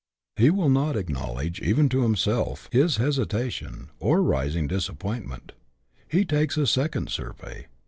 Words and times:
He 0.35 0.49
will 0.49 0.71
not 0.71 0.97
ac 0.97 1.13
knowledge, 1.13 1.59
even 1.61 1.87
to 1.89 2.01
himself, 2.01 2.69
his 2.71 2.97
hesitation, 2.97 3.91
or 3.99 4.23
rising 4.23 4.65
disappoint 4.65 5.27
ment. 5.27 5.51
He 6.09 6.25
takes 6.25 6.57
a 6.57 6.65
second 6.65 7.11
survey. 7.11 7.67